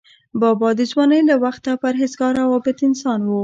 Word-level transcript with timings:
بابا 0.41 0.69
د 0.79 0.81
ځوانۍ 0.91 1.21
له 1.29 1.35
وخته 1.43 1.71
پرهیزګار 1.83 2.35
او 2.43 2.49
عابد 2.55 2.77
انسان 2.87 3.19
و. 3.25 3.31